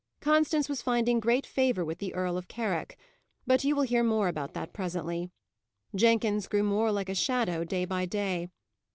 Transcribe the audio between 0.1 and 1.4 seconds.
Constance was finding